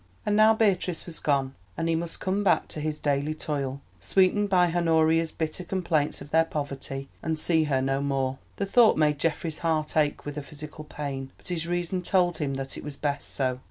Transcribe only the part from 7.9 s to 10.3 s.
more. The thought made Geoffrey's heart ache